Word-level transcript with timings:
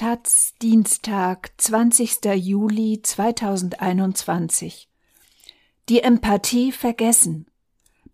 Taz 0.00 0.54
Dienstag, 0.62 1.50
20. 1.58 2.24
Juli 2.34 3.02
2021 3.02 4.88
Die 5.90 6.02
Empathie 6.02 6.72
vergessen. 6.72 7.44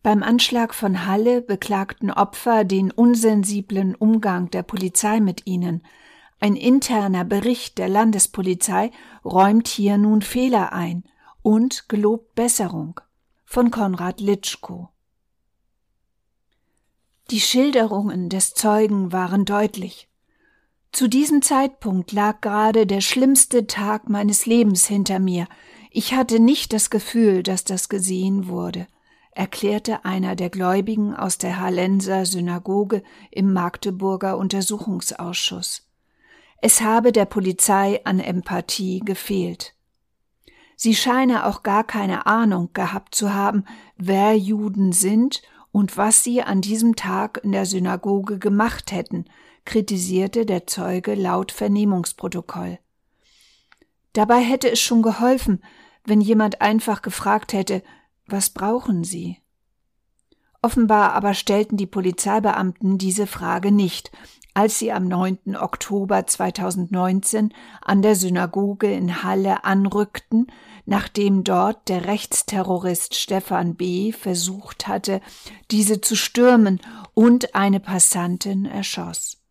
Beim 0.02 0.24
Anschlag 0.24 0.74
von 0.74 1.06
Halle 1.06 1.42
beklagten 1.42 2.10
Opfer 2.10 2.64
den 2.64 2.90
unsensiblen 2.90 3.94
Umgang 3.94 4.50
der 4.50 4.64
Polizei 4.64 5.20
mit 5.20 5.46
ihnen. 5.46 5.84
Ein 6.40 6.56
interner 6.56 7.24
Bericht 7.24 7.78
der 7.78 7.88
Landespolizei 7.88 8.90
räumt 9.24 9.68
hier 9.68 9.96
nun 9.96 10.22
Fehler 10.22 10.72
ein 10.72 11.04
und 11.42 11.88
gelobt 11.88 12.34
Besserung. 12.34 13.00
Von 13.44 13.70
Konrad 13.70 14.20
Litschko. 14.20 14.88
Die 17.30 17.38
Schilderungen 17.40 18.28
des 18.28 18.54
Zeugen 18.54 19.12
waren 19.12 19.44
deutlich. 19.44 20.08
Zu 20.96 21.08
diesem 21.08 21.42
Zeitpunkt 21.42 22.12
lag 22.12 22.40
gerade 22.40 22.86
der 22.86 23.02
schlimmste 23.02 23.66
Tag 23.66 24.08
meines 24.08 24.46
Lebens 24.46 24.86
hinter 24.86 25.18
mir. 25.18 25.46
Ich 25.90 26.14
hatte 26.14 26.40
nicht 26.40 26.72
das 26.72 26.88
Gefühl, 26.88 27.42
dass 27.42 27.64
das 27.64 27.90
gesehen 27.90 28.48
wurde, 28.48 28.86
erklärte 29.30 30.06
einer 30.06 30.36
der 30.36 30.48
Gläubigen 30.48 31.14
aus 31.14 31.36
der 31.36 31.60
Hallenser 31.60 32.24
Synagoge 32.24 33.02
im 33.30 33.52
Magdeburger 33.52 34.38
Untersuchungsausschuss. 34.38 35.86
Es 36.62 36.80
habe 36.80 37.12
der 37.12 37.26
Polizei 37.26 38.00
an 38.04 38.18
Empathie 38.18 39.00
gefehlt. 39.00 39.74
Sie 40.76 40.94
scheine 40.94 41.44
auch 41.44 41.62
gar 41.62 41.84
keine 41.84 42.24
Ahnung 42.24 42.70
gehabt 42.72 43.14
zu 43.14 43.34
haben, 43.34 43.66
wer 43.98 44.34
Juden 44.34 44.92
sind 44.92 45.42
und 45.72 45.98
was 45.98 46.24
sie 46.24 46.42
an 46.42 46.62
diesem 46.62 46.96
Tag 46.96 47.42
in 47.44 47.52
der 47.52 47.66
Synagoge 47.66 48.38
gemacht 48.38 48.92
hätten, 48.92 49.26
kritisierte 49.66 50.46
der 50.46 50.66
Zeuge 50.66 51.14
laut 51.14 51.52
Vernehmungsprotokoll. 51.52 52.78
Dabei 54.14 54.40
hätte 54.40 54.70
es 54.70 54.80
schon 54.80 55.02
geholfen, 55.02 55.62
wenn 56.04 56.22
jemand 56.22 56.62
einfach 56.62 57.02
gefragt 57.02 57.52
hätte, 57.52 57.82
was 58.26 58.48
brauchen 58.50 59.04
Sie? 59.04 59.42
Offenbar 60.62 61.12
aber 61.12 61.34
stellten 61.34 61.76
die 61.76 61.86
Polizeibeamten 61.86 62.98
diese 62.98 63.26
Frage 63.26 63.70
nicht, 63.70 64.10
als 64.54 64.78
sie 64.78 64.90
am 64.90 65.06
9. 65.06 65.54
Oktober 65.54 66.26
2019 66.26 67.52
an 67.82 68.00
der 68.00 68.16
Synagoge 68.16 68.90
in 68.90 69.22
Halle 69.22 69.64
anrückten, 69.64 70.46
nachdem 70.86 71.44
dort 71.44 71.90
der 71.90 72.06
Rechtsterrorist 72.06 73.14
Stefan 73.14 73.74
B. 73.74 74.12
versucht 74.12 74.88
hatte, 74.88 75.20
diese 75.70 76.00
zu 76.00 76.16
stürmen 76.16 76.80
und 77.12 77.54
eine 77.54 77.80
Passantin 77.80 78.64
erschoss. 78.64 79.45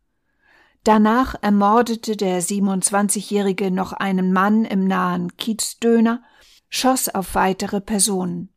Danach 0.86 1.34
ermordete 1.42 2.16
der 2.16 2.44
27-Jährige 2.44 3.72
noch 3.72 3.92
einen 3.92 4.32
Mann 4.32 4.66
im 4.66 4.86
nahen 4.86 5.36
Kiezdöner, 5.36 6.22
schoss 6.70 7.10
auf 7.10 7.34
weitere 7.34 7.82
Personen. 7.82 8.54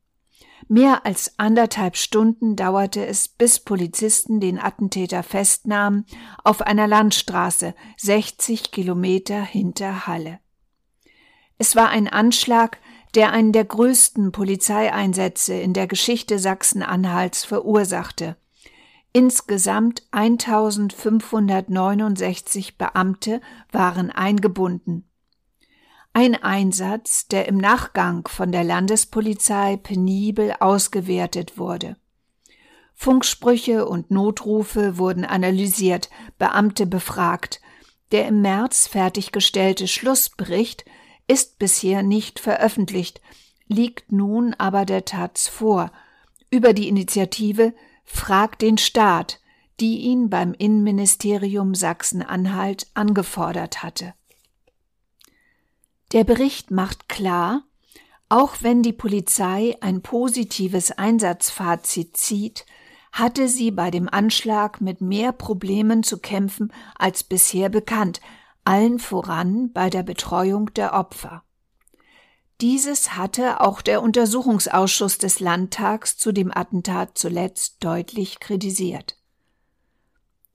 Mehr 0.68 1.06
als 1.06 1.38
anderthalb 1.38 1.96
Stunden 1.96 2.54
dauerte 2.54 3.06
es, 3.06 3.28
bis 3.28 3.60
Polizisten 3.60 4.40
den 4.40 4.58
Attentäter 4.58 5.22
festnahmen 5.22 6.04
auf 6.44 6.60
einer 6.60 6.86
Landstraße 6.86 7.74
60 7.96 8.72
Kilometer 8.72 9.40
hinter 9.40 10.06
Halle. 10.06 10.38
Es 11.56 11.76
war 11.76 11.88
ein 11.88 12.08
Anschlag, 12.08 12.78
der 13.14 13.32
einen 13.32 13.52
der 13.52 13.64
größten 13.64 14.32
Polizeieinsätze 14.32 15.54
in 15.54 15.72
der 15.72 15.86
Geschichte 15.86 16.38
Sachsen-Anhalts 16.38 17.46
verursachte. 17.46 18.36
Insgesamt 19.19 20.06
1569 20.12 22.78
Beamte 22.78 23.41
waren 23.72 24.12
eingebunden. 24.12 25.11
Ein 26.12 26.40
Einsatz, 26.40 27.27
der 27.27 27.48
im 27.48 27.56
Nachgang 27.56 28.29
von 28.29 28.52
der 28.52 28.62
Landespolizei 28.62 29.77
penibel 29.77 30.55
ausgewertet 30.61 31.58
wurde. 31.58 31.96
Funksprüche 32.95 33.89
und 33.89 34.12
Notrufe 34.12 34.98
wurden 34.98 35.24
analysiert, 35.24 36.11
Beamte 36.39 36.86
befragt. 36.86 37.61
Der 38.12 38.29
im 38.29 38.40
März 38.40 38.86
fertiggestellte 38.86 39.89
Schlussbericht 39.89 40.85
ist 41.27 41.58
bisher 41.58 42.05
nicht 42.05 42.39
veröffentlicht, 42.39 43.20
liegt 43.67 44.12
nun 44.12 44.55
aber 44.58 44.85
der 44.85 45.05
Taz 45.05 45.48
vor. 45.48 45.90
Über 46.52 46.73
die 46.73 46.86
Initiative 46.86 47.74
Frag 48.11 48.58
den 48.58 48.79
Staat, 48.79 49.41
die 49.80 49.98
ihn 49.98 50.30
beim 50.30 50.55
Innenministerium 50.55 51.74
Sachsen-Anhalt 51.74 52.89
angefordert 52.95 53.83
hatte. 53.83 54.14
Der 56.13 56.24
Bericht 56.24 56.70
macht 56.70 57.08
klar, 57.08 57.64
auch 58.30 58.57
wenn 58.61 58.83
die 58.83 58.95
Polizei 58.95 59.77
ein 59.80 60.02
positives 60.02 60.91
Einsatzfazit 60.91 62.17
zieht, 62.17 62.67
hatte 63.13 63.47
sie 63.47 63.70
bei 63.70 63.91
dem 63.91 64.08
Anschlag 64.08 64.80
mit 64.80 65.01
mehr 65.01 65.33
Problemen 65.33 66.02
zu 66.02 66.18
kämpfen 66.18 66.73
als 66.97 67.24
bisher 67.24 67.68
bekannt, 67.68 68.20
allen 68.64 68.98
voran 68.98 69.73
bei 69.73 69.91
der 69.91 70.02
Betreuung 70.02 70.73
der 70.74 70.95
Opfer. 70.95 71.45
Dieses 72.61 73.14
hatte 73.14 73.61
auch 73.61 73.83
der 73.83 74.02
Untersuchungsausschuss 74.02 75.19
des 75.19 75.39
Landtags 75.39 76.17
zu 76.17 76.33
dem 76.33 76.51
Attentat 76.52 77.17
zuletzt 77.17 77.77
deutlich 77.85 78.41
kritisiert. 78.41 79.17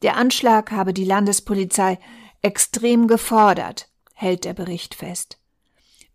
Der 0.02 0.18
Anschlag 0.18 0.72
habe 0.72 0.94
die 0.94 1.06
Landespolizei 1.06 1.98
extrem 2.42 3.08
gefordert, 3.08 3.90
hält 4.14 4.44
der 4.44 4.54
Bericht 4.54 4.96
fest. 4.96 5.40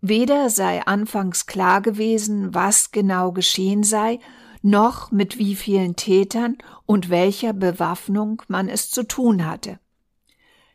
Weder 0.03 0.50
sei 0.50 0.87
anfangs 0.87 1.47
klar 1.47 1.81
gewesen, 1.81 2.54
was 2.54 2.93
genau 2.93 3.32
geschehen 3.32 3.82
sei, 3.82 4.21
noch 4.60 5.10
mit 5.10 5.38
wie 5.38 5.56
vielen 5.56 5.97
Tätern 5.97 6.59
und 6.84 7.09
welcher 7.09 7.54
Bewaffnung 7.54 8.43
man 8.47 8.69
es 8.69 8.91
zu 8.91 9.04
tun 9.04 9.47
hatte. 9.47 9.81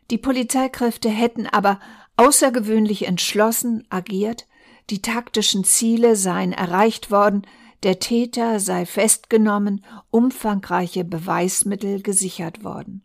Die 0.10 0.18
Polizeikräfte 0.18 1.10
hätten 1.10 1.46
aber 1.46 1.80
außergewöhnlich 2.18 3.06
entschlossen 3.06 3.86
agiert, 3.90 4.48
die 4.90 5.02
taktischen 5.02 5.64
Ziele 5.64 6.16
seien 6.16 6.52
erreicht 6.52 7.12
worden, 7.12 7.44
der 7.84 8.00
Täter 8.00 8.60
sei 8.60 8.86
festgenommen, 8.86 9.84
umfangreiche 10.10 11.04
Beweismittel 11.04 12.02
gesichert 12.02 12.64
worden. 12.64 13.04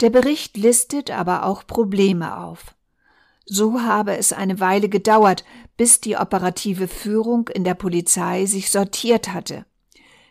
Der 0.00 0.10
Bericht 0.10 0.56
listet 0.56 1.10
aber 1.10 1.44
auch 1.44 1.66
Probleme 1.66 2.38
auf. 2.38 2.74
So 3.44 3.80
habe 3.80 4.16
es 4.16 4.32
eine 4.32 4.60
Weile 4.60 4.88
gedauert, 4.88 5.44
bis 5.76 6.00
die 6.00 6.16
operative 6.16 6.88
Führung 6.88 7.48
in 7.48 7.64
der 7.64 7.74
Polizei 7.74 8.46
sich 8.46 8.70
sortiert 8.70 9.32
hatte. 9.32 9.64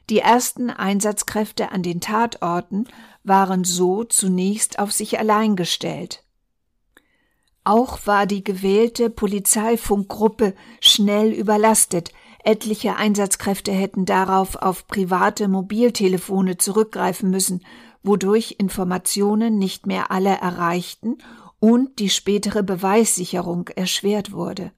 Die 0.09 0.19
ersten 0.19 0.69
Einsatzkräfte 0.69 1.71
an 1.71 1.81
den 1.81 1.99
Tatorten 1.99 2.87
waren 3.23 3.63
so 3.63 4.03
zunächst 4.03 4.77
auf 4.77 4.91
sich 4.91 5.17
allein 5.17 5.55
gestellt. 5.55 6.24
Auch 7.65 8.05
war 8.05 8.27
die 8.27 8.43
gewählte 8.43 9.09
Polizeifunkgruppe 9.09 10.53
schnell 10.79 11.31
überlastet. 11.33 12.13
Etliche 12.43 12.95
Einsatzkräfte 12.95 13.71
hätten 13.71 14.05
darauf 14.05 14.55
auf 14.55 14.87
private 14.87 15.47
Mobiltelefone 15.47 16.57
zurückgreifen 16.57 17.31
müssen, 17.31 17.65
wodurch 18.03 18.57
Informationen 18.59 19.57
nicht 19.57 19.87
mehr 19.87 20.11
alle 20.11 20.29
erreichten 20.29 21.17
und 21.59 21.97
die 21.97 22.11
spätere 22.11 22.61
Beweissicherung 22.61 23.69
erschwert 23.69 24.31
wurde. 24.31 24.71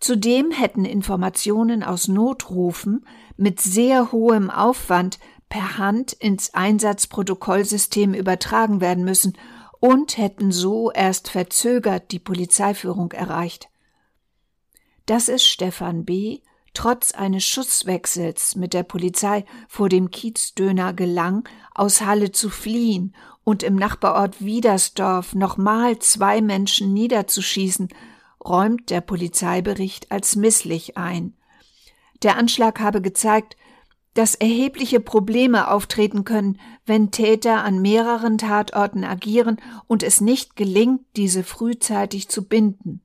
Zudem 0.00 0.50
hätten 0.50 0.84
Informationen 0.84 1.82
aus 1.82 2.08
Notrufen 2.08 3.06
mit 3.38 3.58
sehr 3.62 4.12
hohem 4.12 4.50
Aufwand 4.50 5.18
per 5.48 5.78
Hand 5.78 6.12
ins 6.12 6.52
Einsatzprotokollsystem 6.52 8.12
übertragen 8.12 8.82
werden 8.82 9.04
müssen 9.04 9.32
und 9.80 10.18
hätten 10.18 10.52
so 10.52 10.92
erst 10.92 11.30
verzögert 11.30 12.12
die 12.12 12.18
Polizeiführung 12.18 13.12
erreicht. 13.12 13.68
Dass 15.06 15.28
es 15.28 15.44
Stefan 15.44 16.04
B. 16.04 16.40
trotz 16.72 17.12
eines 17.12 17.44
Schusswechsels 17.44 18.54
mit 18.54 18.74
der 18.74 18.84
Polizei 18.84 19.44
vor 19.68 19.88
dem 19.88 20.10
Kiezdöner 20.10 20.92
gelang, 20.92 21.48
aus 21.74 22.02
Halle 22.02 22.30
zu 22.30 22.48
fliehen 22.50 23.16
und 23.42 23.62
im 23.62 23.74
Nachbarort 23.74 24.44
Wiedersdorf 24.44 25.34
nochmal 25.34 25.98
zwei 25.98 26.40
Menschen 26.40 26.92
niederzuschießen, 26.92 27.88
räumt 28.44 28.90
der 28.90 29.00
Polizeibericht 29.00 30.12
als 30.12 30.36
misslich 30.36 30.96
ein. 30.96 31.34
Der 32.22 32.36
Anschlag 32.36 32.80
habe 32.80 33.00
gezeigt, 33.00 33.56
dass 34.14 34.34
erhebliche 34.34 35.00
Probleme 35.00 35.70
auftreten 35.70 36.24
können, 36.24 36.60
wenn 36.90 37.12
Täter 37.12 37.62
an 37.62 37.80
mehreren 37.80 38.36
Tatorten 38.36 39.04
agieren 39.04 39.58
und 39.86 40.02
es 40.02 40.20
nicht 40.20 40.56
gelingt, 40.56 41.02
diese 41.14 41.44
frühzeitig 41.44 42.28
zu 42.28 42.48
binden. 42.48 43.00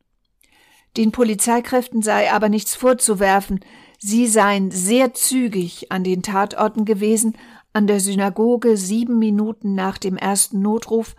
Den 0.97 1.11
Polizeikräften 1.11 2.01
sei 2.01 2.31
aber 2.31 2.49
nichts 2.49 2.73
vorzuwerfen, 2.73 3.59
sie 3.99 4.25
seien 4.25 4.71
sehr 4.71 5.13
zügig 5.13 5.91
an 5.91 6.03
den 6.03 6.23
Tatorten 6.23 6.85
gewesen, 6.85 7.37
an 7.73 7.85
der 7.85 7.99
Synagoge 7.99 8.75
sieben 8.75 9.19
Minuten 9.19 9.75
nach 9.75 9.99
dem 9.99 10.17
ersten 10.17 10.63
Notruf, 10.63 11.15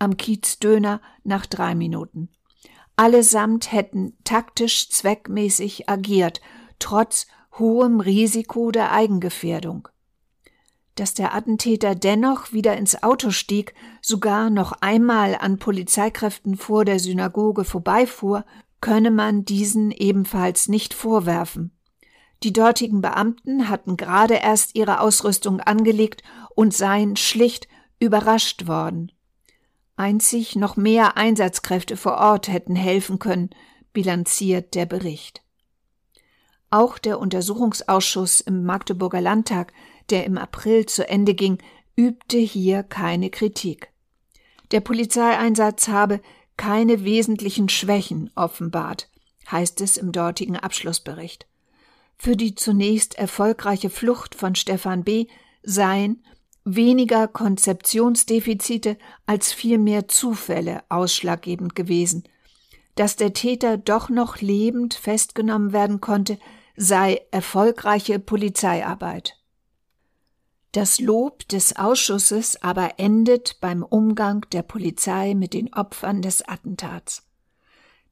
am 0.00 0.16
Kiez 0.16 0.58
Döner 0.58 1.00
nach 1.22 1.46
drei 1.46 1.76
Minuten. 1.76 2.30
Allesamt 2.96 3.70
hätten 3.70 4.14
taktisch 4.24 4.90
zweckmäßig 4.90 5.88
agiert, 5.88 6.40
trotz 6.80 7.28
hohem 7.60 8.00
Risiko 8.00 8.72
der 8.72 8.90
Eigengefährdung. 8.90 9.86
Dass 10.98 11.14
der 11.14 11.32
Attentäter 11.32 11.94
dennoch 11.94 12.52
wieder 12.52 12.76
ins 12.76 13.04
Auto 13.04 13.30
stieg, 13.30 13.72
sogar 14.02 14.50
noch 14.50 14.72
einmal 14.80 15.36
an 15.36 15.60
Polizeikräften 15.60 16.56
vor 16.56 16.84
der 16.84 16.98
Synagoge 16.98 17.62
vorbeifuhr, 17.62 18.44
könne 18.80 19.12
man 19.12 19.44
diesen 19.44 19.92
ebenfalls 19.92 20.66
nicht 20.66 20.94
vorwerfen. 20.94 21.70
Die 22.42 22.52
dortigen 22.52 23.00
Beamten 23.00 23.68
hatten 23.68 23.96
gerade 23.96 24.34
erst 24.42 24.74
ihre 24.74 24.98
Ausrüstung 24.98 25.60
angelegt 25.60 26.24
und 26.56 26.74
seien 26.74 27.14
schlicht 27.14 27.68
überrascht 28.00 28.66
worden. 28.66 29.12
Einzig 29.94 30.56
noch 30.56 30.74
mehr 30.76 31.16
Einsatzkräfte 31.16 31.96
vor 31.96 32.18
Ort 32.18 32.48
hätten 32.48 32.74
helfen 32.74 33.20
können, 33.20 33.50
bilanziert 33.92 34.74
der 34.74 34.86
Bericht. 34.86 35.44
Auch 36.70 36.98
der 36.98 37.20
Untersuchungsausschuss 37.20 38.40
im 38.40 38.64
Magdeburger 38.64 39.20
Landtag, 39.20 39.72
der 40.10 40.24
im 40.24 40.38
April 40.38 40.86
zu 40.86 41.08
Ende 41.08 41.34
ging, 41.34 41.58
übte 41.96 42.38
hier 42.38 42.82
keine 42.82 43.30
Kritik. 43.30 43.90
Der 44.70 44.80
Polizeieinsatz 44.80 45.88
habe 45.88 46.20
keine 46.56 47.04
wesentlichen 47.04 47.68
Schwächen 47.68 48.30
offenbart, 48.34 49.08
heißt 49.50 49.80
es 49.80 49.96
im 49.96 50.12
dortigen 50.12 50.56
Abschlussbericht. 50.56 51.46
Für 52.18 52.36
die 52.36 52.54
zunächst 52.54 53.16
erfolgreiche 53.16 53.90
Flucht 53.90 54.34
von 54.34 54.54
Stefan 54.54 55.04
B. 55.04 55.26
seien 55.62 56.22
weniger 56.64 57.28
Konzeptionsdefizite 57.28 58.98
als 59.24 59.52
vielmehr 59.52 60.08
Zufälle 60.08 60.82
ausschlaggebend 60.88 61.74
gewesen. 61.74 62.24
Dass 62.96 63.16
der 63.16 63.32
Täter 63.32 63.78
doch 63.78 64.08
noch 64.08 64.40
lebend 64.40 64.94
festgenommen 64.94 65.72
werden 65.72 66.00
konnte, 66.00 66.38
sei 66.76 67.22
erfolgreiche 67.30 68.18
Polizeiarbeit. 68.18 69.37
Das 70.72 71.00
Lob 71.00 71.48
des 71.48 71.76
Ausschusses 71.76 72.62
aber 72.62 72.98
endet 72.98 73.58
beim 73.60 73.82
Umgang 73.82 74.46
der 74.52 74.62
Polizei 74.62 75.34
mit 75.34 75.54
den 75.54 75.72
Opfern 75.72 76.20
des 76.20 76.46
Attentats. 76.46 77.22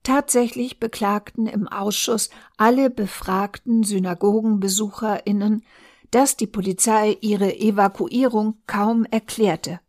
Tatsächlich 0.03 0.81
beklagten 0.81 1.47
im 1.47 1.69
Ausschuss 1.69 2.31
alle 2.57 2.91
befragten 2.91 3.83
Synagogenbesucherinnen, 3.83 5.65
dass 6.11 6.37
die 6.37 6.47
Polizei 6.47 7.19
ihre 7.21 7.55
Evakuierung 7.59 8.57
kaum 8.67 9.05
erklärte. 9.05 9.81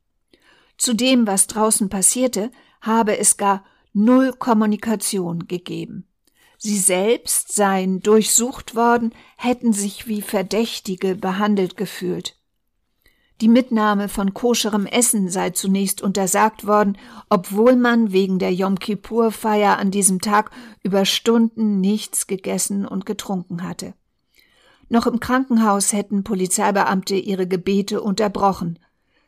Zu 0.78 0.94
dem, 0.94 1.26
was 1.28 1.48
draußen 1.48 1.90
passierte, 1.90 2.52
habe 2.82 3.18
es 3.18 3.38
gar 3.38 3.64
null 3.94 4.34
Kommunikation 4.34 5.48
gegeben. 5.48 6.08
Sie 6.58 6.78
selbst 6.78 7.54
seien 7.54 8.02
durchsucht 8.02 8.76
worden, 8.76 9.14
hätten 9.38 9.74
sich 9.74 10.08
wie 10.08 10.22
Verdächtige 10.22 11.16
behandelt 11.16 11.78
gefühlt. 11.78 12.37
Die 13.40 13.48
Mitnahme 13.48 14.10
von 14.10 14.34
koscherem 14.34 14.88
Essen 14.88 15.30
sei 15.30 15.52
zunächst 15.52 16.02
untersagt 16.02 16.66
worden, 16.66 16.98
obwohl 17.30 17.76
man 17.76 18.12
wegen 18.12 18.40
der 18.40 18.52
Yom 18.52 18.80
Kippur-Feier 18.80 19.78
an 19.78 19.92
diesem 19.92 20.22
Tag 20.22 20.50
über 20.82 21.06
Stunden 21.06 21.80
nichts 21.80 22.26
gegessen 22.26 22.88
und 22.88 23.06
getrunken 23.06 23.62
hatte. 23.62 23.94
Noch 24.90 25.06
im 25.06 25.20
Krankenhaus 25.20 25.94
hätten 25.94 26.24
Polizeibeamte 26.24 27.16
ihre 27.16 27.48
Gebete 27.48 28.02
unterbrochen. 28.02 28.80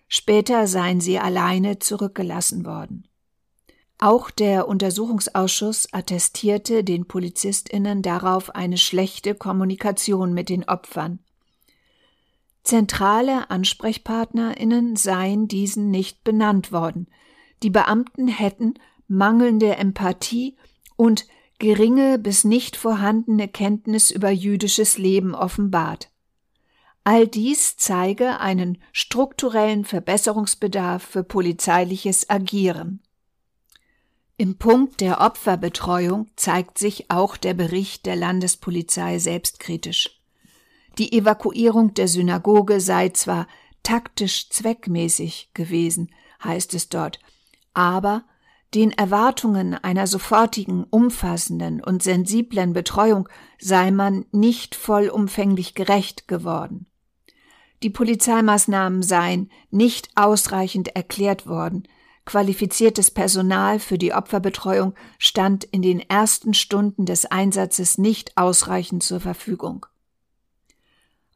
Später 0.07 0.65
seien 0.65 1.01
sie 1.01 1.19
alleine 1.19 1.77
zurückgelassen 1.77 2.65
worden. 2.65 3.07
Auch 3.99 4.31
der 4.31 4.67
Untersuchungsausschuss 4.67 5.89
attestierte 5.91 6.83
den 6.83 7.05
Polizistinnen 7.05 8.01
darauf 8.01 8.55
eine 8.55 8.77
schlechte 8.77 9.35
Kommunikation 9.35 10.33
mit 10.33 10.49
den 10.49 10.67
Opfern. 10.67 11.19
Zentrale 12.63 13.49
Ansprechpartnerinnen 13.49 14.95
seien 14.95 15.47
diesen 15.47 15.89
nicht 15.89 16.23
benannt 16.23 16.71
worden. 16.71 17.07
Die 17.63 17.69
Beamten 17.69 18.27
hätten 18.27 18.75
mangelnde 19.07 19.75
Empathie 19.75 20.55
und 20.95 21.25
geringe 21.57 22.19
bis 22.19 22.43
nicht 22.43 22.77
vorhandene 22.77 23.47
Kenntnis 23.47 24.11
über 24.11 24.29
jüdisches 24.29 24.97
Leben 24.97 25.35
offenbart. 25.35 26.09
All 27.03 27.27
dies 27.27 27.75
zeige 27.77 28.39
einen 28.39 28.77
strukturellen 28.91 29.83
Verbesserungsbedarf 29.83 31.03
für 31.03 31.23
polizeiliches 31.23 32.29
Agieren. 32.29 33.01
Im 34.37 34.57
Punkt 34.57 35.01
der 35.01 35.19
Opferbetreuung 35.19 36.29
zeigt 36.35 36.77
sich 36.77 37.11
auch 37.11 37.35
der 37.35 37.53
Bericht 37.53 38.05
der 38.05 38.15
Landespolizei 38.15 39.19
selbstkritisch. 39.19 40.18
Die 40.99 41.13
Evakuierung 41.13 41.93
der 41.93 42.07
Synagoge 42.07 42.81
sei 42.81 43.09
zwar 43.09 43.47
taktisch 43.83 44.49
zweckmäßig 44.49 45.51
gewesen, 45.53 46.11
heißt 46.43 46.73
es 46.73 46.89
dort, 46.89 47.19
aber 47.73 48.25
den 48.75 48.91
Erwartungen 48.91 49.73
einer 49.73 50.05
sofortigen, 50.05 50.83
umfassenden 50.83 51.81
und 51.81 52.03
sensiblen 52.03 52.73
Betreuung 52.73 53.27
sei 53.57 53.89
man 53.89 54.25
nicht 54.31 54.75
vollumfänglich 54.75 55.73
gerecht 55.73 56.27
geworden. 56.27 56.85
Die 57.81 57.89
Polizeimaßnahmen 57.89 59.01
seien 59.01 59.49
nicht 59.71 60.09
ausreichend 60.15 60.95
erklärt 60.95 61.47
worden, 61.47 61.87
Qualifiziertes 62.29 63.09
Personal 63.09 63.79
für 63.79 63.97
die 63.97 64.13
Opferbetreuung 64.13 64.93
stand 65.17 65.63
in 65.63 65.81
den 65.81 65.99
ersten 65.99 66.53
Stunden 66.53 67.07
des 67.07 67.25
Einsatzes 67.25 67.97
nicht 67.97 68.37
ausreichend 68.37 69.01
zur 69.01 69.19
Verfügung. 69.19 69.87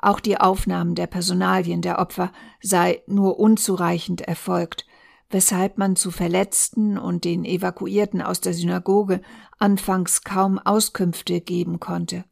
Auch 0.03 0.19
die 0.19 0.37
Aufnahmen 0.37 0.95
der 0.95 1.07
Personalien 1.07 1.81
der 1.81 1.97
Opfer 1.97 2.33
sei 2.61 3.01
nur 3.07 3.39
unzureichend 3.39 4.19
erfolgt, 4.19 4.85
weshalb 5.29 5.77
man 5.77 5.95
zu 5.95 6.11
Verletzten 6.11 6.97
und 6.97 7.23
den 7.23 7.45
Evakuierten 7.45 8.21
aus 8.21 8.41
der 8.41 8.53
Synagoge 8.53 9.21
anfangs 9.59 10.25
kaum 10.25 10.59
Auskünfte 10.59 11.39
geben 11.39 11.79
konnte. 11.79 12.25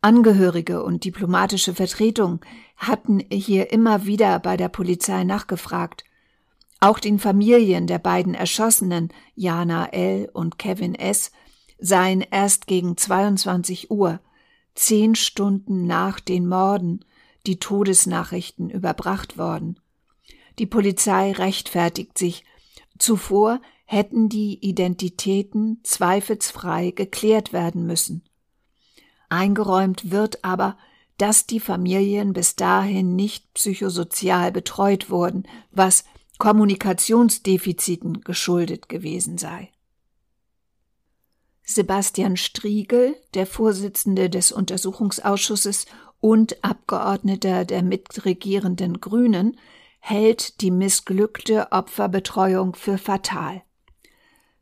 Angehörige 0.00 0.84
und 0.84 1.02
diplomatische 1.02 1.74
Vertretungen 1.74 2.38
hatten 2.76 3.20
hier 3.32 3.72
immer 3.72 4.06
wieder 4.06 4.38
bei 4.38 4.56
der 4.56 4.68
Polizei 4.68 5.24
nachgefragt, 5.24 6.04
auch 6.78 7.00
den 7.00 7.18
Familien 7.18 7.88
der 7.88 7.98
beiden 7.98 8.34
Erschossenen, 8.34 9.08
Jana 9.34 9.86
L. 9.86 10.30
und 10.32 10.60
Kevin 10.60 10.94
S., 10.94 11.32
seien 11.80 12.20
erst 12.20 12.68
gegen 12.68 12.96
22 12.96 13.90
Uhr, 13.90 14.20
zehn 14.76 15.14
Stunden 15.14 15.86
nach 15.86 16.20
den 16.20 16.46
Morden, 16.46 17.04
die 17.46 17.58
Todesnachrichten 17.58 18.70
überbracht 18.70 19.38
worden. 19.38 19.80
Die 20.58 20.66
Polizei 20.66 21.32
rechtfertigt 21.32 22.16
sich. 22.16 22.44
Zuvor 22.98 23.60
hätten 23.84 24.28
die 24.28 24.58
Identitäten 24.60 25.80
zweifelsfrei 25.82 26.90
geklärt 26.90 27.52
werden 27.52 27.86
müssen. 27.86 28.22
Eingeräumt 29.28 30.10
wird 30.10 30.44
aber, 30.44 30.76
dass 31.18 31.46
die 31.46 31.60
Familien 31.60 32.32
bis 32.32 32.56
dahin 32.56 33.16
nicht 33.16 33.52
psychosozial 33.54 34.52
betreut 34.52 35.08
wurden, 35.08 35.46
was 35.70 36.04
Kommunikationsdefiziten 36.38 38.20
geschuldet 38.20 38.88
gewesen 38.88 39.38
sei. 39.38 39.70
Sebastian 41.68 42.36
Striegel, 42.36 43.16
der 43.34 43.44
Vorsitzende 43.44 44.30
des 44.30 44.52
Untersuchungsausschusses 44.52 45.86
und 46.20 46.64
Abgeordneter 46.64 47.64
der 47.64 47.82
mitregierenden 47.82 49.00
Grünen, 49.00 49.58
hält 49.98 50.60
die 50.60 50.70
missglückte 50.70 51.72
Opferbetreuung 51.72 52.76
für 52.76 52.98
fatal. 52.98 53.62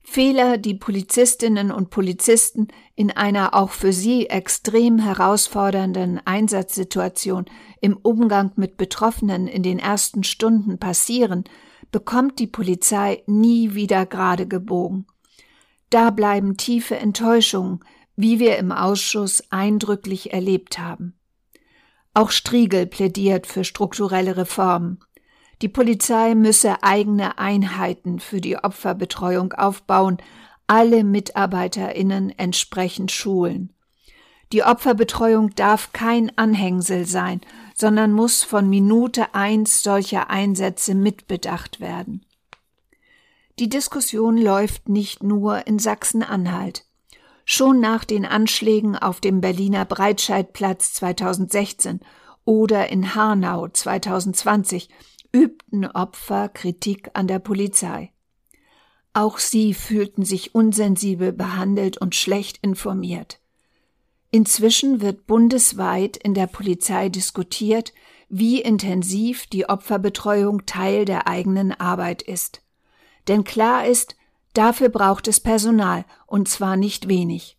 Fehler, 0.00 0.56
die 0.56 0.74
Polizistinnen 0.74 1.70
und 1.70 1.90
Polizisten 1.90 2.68
in 2.94 3.10
einer 3.10 3.54
auch 3.54 3.70
für 3.70 3.92
sie 3.92 4.26
extrem 4.30 4.98
herausfordernden 4.98 6.20
Einsatzsituation 6.24 7.44
im 7.82 7.98
Umgang 7.98 8.52
mit 8.56 8.78
Betroffenen 8.78 9.46
in 9.46 9.62
den 9.62 9.78
ersten 9.78 10.24
Stunden 10.24 10.78
passieren, 10.78 11.44
bekommt 11.90 12.38
die 12.38 12.46
Polizei 12.46 13.22
nie 13.26 13.74
wieder 13.74 14.06
gerade 14.06 14.46
gebogen. 14.48 15.06
Da 15.90 16.10
bleiben 16.10 16.56
tiefe 16.56 16.96
Enttäuschungen, 16.96 17.80
wie 18.16 18.38
wir 18.38 18.58
im 18.58 18.72
Ausschuss 18.72 19.42
eindrücklich 19.50 20.32
erlebt 20.32 20.78
haben. 20.78 21.18
Auch 22.14 22.30
Striegel 22.30 22.86
plädiert 22.86 23.46
für 23.46 23.64
strukturelle 23.64 24.36
Reformen. 24.36 25.00
Die 25.62 25.68
Polizei 25.68 26.34
müsse 26.34 26.82
eigene 26.82 27.38
Einheiten 27.38 28.20
für 28.20 28.40
die 28.40 28.56
Opferbetreuung 28.56 29.52
aufbauen, 29.52 30.18
alle 30.66 31.04
Mitarbeiterinnen 31.04 32.30
entsprechend 32.38 33.10
schulen. 33.10 33.72
Die 34.52 34.62
Opferbetreuung 34.62 35.54
darf 35.56 35.92
kein 35.92 36.36
Anhängsel 36.38 37.06
sein, 37.06 37.40
sondern 37.74 38.12
muss 38.12 38.44
von 38.44 38.68
Minute 38.68 39.34
eins 39.34 39.82
solcher 39.82 40.30
Einsätze 40.30 40.94
mitbedacht 40.94 41.80
werden. 41.80 42.24
Die 43.60 43.68
Diskussion 43.68 44.36
läuft 44.36 44.88
nicht 44.88 45.22
nur 45.22 45.68
in 45.68 45.78
Sachsen-Anhalt. 45.78 46.86
Schon 47.44 47.78
nach 47.78 48.04
den 48.04 48.24
Anschlägen 48.24 48.96
auf 48.96 49.20
dem 49.20 49.40
Berliner 49.40 49.84
Breitscheidplatz 49.84 50.94
2016 50.94 52.00
oder 52.44 52.90
in 52.90 53.14
Hanau 53.14 53.68
2020 53.68 54.88
übten 55.32 55.86
Opfer 55.86 56.48
Kritik 56.48 57.10
an 57.14 57.28
der 57.28 57.38
Polizei. 57.38 58.12
Auch 59.12 59.38
sie 59.38 59.72
fühlten 59.72 60.24
sich 60.24 60.56
unsensibel 60.56 61.32
behandelt 61.32 61.98
und 61.98 62.16
schlecht 62.16 62.58
informiert. 62.60 63.38
Inzwischen 64.32 65.00
wird 65.00 65.28
bundesweit 65.28 66.16
in 66.16 66.34
der 66.34 66.48
Polizei 66.48 67.08
diskutiert, 67.08 67.92
wie 68.28 68.60
intensiv 68.60 69.46
die 69.46 69.68
Opferbetreuung 69.68 70.66
Teil 70.66 71.04
der 71.04 71.28
eigenen 71.28 71.70
Arbeit 71.70 72.22
ist. 72.22 72.63
Denn 73.28 73.44
klar 73.44 73.86
ist, 73.86 74.16
dafür 74.52 74.88
braucht 74.88 75.28
es 75.28 75.40
Personal, 75.40 76.04
und 76.26 76.48
zwar 76.48 76.76
nicht 76.76 77.08
wenig. 77.08 77.56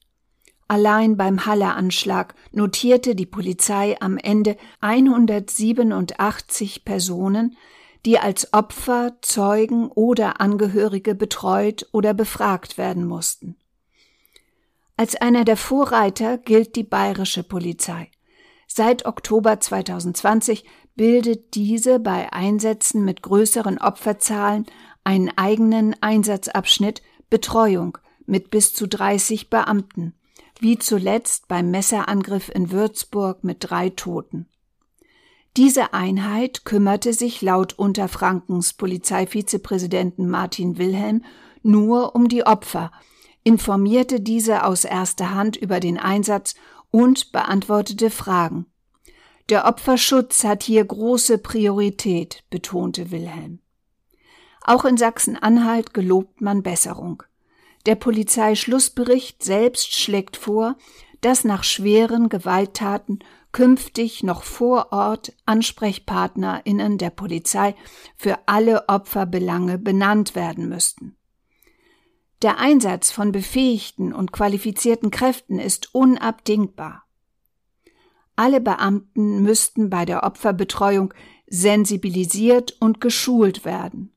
Allein 0.67 1.15
beim 1.15 1.45
Halle-Anschlag 1.45 2.33
notierte 2.51 3.15
die 3.15 3.27
Polizei 3.27 3.95
am 3.99 4.17
Ende 4.17 4.57
187 4.81 6.85
Personen, 6.85 7.55
die 8.05 8.19
als 8.19 8.53
Opfer, 8.53 9.17
Zeugen 9.21 9.89
oder 9.89 10.41
Angehörige 10.41 11.15
betreut 11.15 11.87
oder 11.91 12.13
befragt 12.13 12.77
werden 12.77 13.05
mussten. 13.05 13.57
Als 14.97 15.15
einer 15.15 15.43
der 15.43 15.57
Vorreiter 15.57 16.37
gilt 16.37 16.75
die 16.75 16.83
bayerische 16.83 17.43
Polizei. 17.43 18.09
Seit 18.67 19.05
Oktober 19.05 19.59
2020 19.59 20.65
bildet 20.95 21.55
diese 21.55 21.99
bei 21.99 22.31
Einsätzen 22.31 23.03
mit 23.03 23.21
größeren 23.21 23.77
Opferzahlen 23.77 24.65
einen 25.05 25.31
eigenen 25.37 25.95
Einsatzabschnitt 26.01 27.01
Betreuung 27.29 27.97
mit 28.25 28.51
bis 28.51 28.73
zu 28.73 28.87
30 28.87 29.49
Beamten, 29.49 30.13
wie 30.59 30.77
zuletzt 30.77 31.47
beim 31.47 31.71
Messerangriff 31.71 32.49
in 32.49 32.71
Würzburg 32.71 33.43
mit 33.43 33.57
drei 33.61 33.89
Toten. 33.89 34.47
Diese 35.57 35.93
Einheit 35.93 36.65
kümmerte 36.65 37.13
sich 37.13 37.41
laut 37.41 37.73
Unterfrankens 37.73 38.73
Polizeivizepräsidenten 38.73 40.29
Martin 40.29 40.77
Wilhelm 40.77 41.23
nur 41.63 42.13
um 42.13 42.27
die 42.27 42.45
Opfer, 42.45 42.91
informierte 43.43 44.19
diese 44.19 44.65
aus 44.65 44.83
erster 44.83 45.33
Hand 45.33 45.55
über 45.55 45.79
den 45.79 45.97
Einsatz 45.97 46.55
und 46.91 47.31
beantwortete 47.31 48.09
Fragen. 48.09 48.65
Der 49.49 49.65
Opferschutz 49.65 50.43
hat 50.43 50.63
hier 50.63 50.83
große 50.83 51.37
Priorität, 51.37 52.43
betonte 52.49 53.11
Wilhelm. 53.11 53.59
Auch 54.67 54.83
in 54.83 54.97
Sachsen-Anhalt 54.97 55.93
gelobt 55.93 56.41
man 56.41 56.63
Besserung. 56.63 57.21
Der 57.85 57.93
Polizeischlussbericht 57.93 59.43
selbst 59.43 59.93
schlägt 59.93 60.37
vor, 60.37 60.75
dass 61.21 61.43
nach 61.43 61.63
schweren 61.63 62.29
Gewalttaten 62.29 63.19
künftig 63.51 64.23
noch 64.23 64.41
vor 64.41 64.91
Ort 64.91 65.33
AnsprechpartnerInnen 65.45 66.97
der 66.97 67.11
Polizei 67.11 67.75
für 68.15 68.39
alle 68.47 68.89
Opferbelange 68.89 69.77
benannt 69.77 70.33
werden 70.33 70.67
müssten. 70.67 71.15
Der 72.41 72.57
Einsatz 72.57 73.11
von 73.11 73.31
befähigten 73.31 74.13
und 74.13 74.31
qualifizierten 74.31 75.11
Kräften 75.11 75.59
ist 75.59 75.93
unabdingbar. 75.93 77.03
Alle 78.35 78.61
Beamten 78.61 79.43
müssten 79.43 79.91
bei 79.91 80.05
der 80.05 80.23
Opferbetreuung 80.23 81.13
sensibilisiert 81.47 82.75
und 82.79 82.99
geschult 82.99 83.63
werden. 83.63 84.14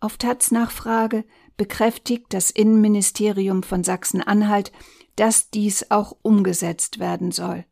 Auf 0.00 0.18
Taz 0.18 0.50
Nachfrage 0.50 1.24
bekräftigt 1.56 2.26
das 2.30 2.50
Innenministerium 2.50 3.62
von 3.62 3.82
Sachsen-Anhalt, 3.82 4.72
dass 5.16 5.50
dies 5.50 5.90
auch 5.90 6.16
umgesetzt 6.22 6.98
werden 6.98 7.32
soll. 7.32 7.64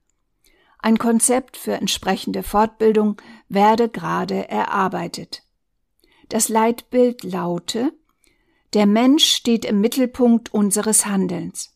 Ein 0.78 0.98
Konzept 0.98 1.56
für 1.56 1.74
entsprechende 1.74 2.42
Fortbildung 2.42 3.20
werde 3.48 3.88
gerade 3.88 4.48
erarbeitet. 4.48 5.42
Das 6.28 6.48
Leitbild 6.48 7.22
laute 7.22 7.92
Der 8.72 8.86
Mensch 8.86 9.24
steht 9.24 9.64
im 9.64 9.80
Mittelpunkt 9.80 10.52
unseres 10.52 11.06
Handelns. 11.06 11.74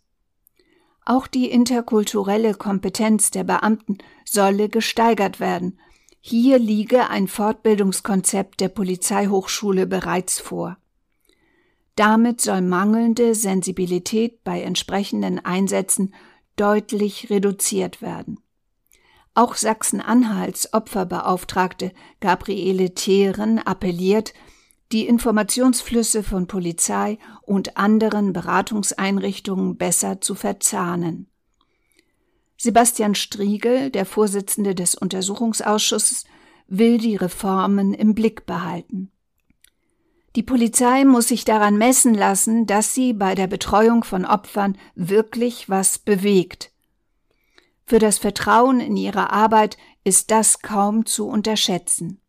Auch 1.04 1.26
die 1.26 1.50
interkulturelle 1.50 2.54
Kompetenz 2.54 3.30
der 3.30 3.44
Beamten 3.44 3.98
solle 4.26 4.68
gesteigert 4.68 5.40
werden. 5.40 5.78
Hier 6.20 6.58
liege 6.58 7.08
ein 7.08 7.28
Fortbildungskonzept 7.28 8.60
der 8.60 8.68
Polizeihochschule 8.68 9.86
bereits 9.86 10.40
vor. 10.40 10.76
Damit 11.96 12.40
soll 12.40 12.60
mangelnde 12.60 13.34
Sensibilität 13.34 14.44
bei 14.44 14.62
entsprechenden 14.62 15.44
Einsätzen 15.44 16.14
deutlich 16.56 17.30
reduziert 17.30 18.02
werden. 18.02 18.40
Auch 19.34 19.54
Sachsen-Anhalts 19.54 20.72
Opferbeauftragte 20.72 21.92
Gabriele 22.20 22.94
Theeren 22.94 23.58
appelliert, 23.58 24.34
die 24.90 25.06
Informationsflüsse 25.06 26.22
von 26.22 26.46
Polizei 26.46 27.18
und 27.42 27.76
anderen 27.76 28.32
Beratungseinrichtungen 28.32 29.76
besser 29.76 30.20
zu 30.20 30.34
verzahnen. 30.34 31.28
Sebastian 32.58 33.14
Striegel, 33.14 33.90
der 33.90 34.04
Vorsitzende 34.04 34.74
des 34.74 34.94
Untersuchungsausschusses, 34.94 36.24
will 36.66 36.98
die 36.98 37.16
Reformen 37.16 37.94
im 37.94 38.14
Blick 38.14 38.44
behalten. 38.44 39.10
Die 40.36 40.42
Polizei 40.42 41.04
muss 41.06 41.28
sich 41.28 41.46
daran 41.46 41.78
messen 41.78 42.12
lassen, 42.12 42.66
dass 42.66 42.92
sie 42.92 43.14
bei 43.14 43.34
der 43.34 43.46
Betreuung 43.46 44.04
von 44.04 44.26
Opfern 44.26 44.76
wirklich 44.94 45.70
was 45.70 45.98
bewegt, 45.98 46.70
für 47.88 47.98
das 47.98 48.18
Vertrauen 48.18 48.80
in 48.80 48.98
ihre 48.98 49.32
Arbeit 49.32 49.78
ist 50.04 50.30
das 50.30 50.60
kaum 50.60 51.06
zu 51.06 51.26
unterschätzen. 51.26 52.20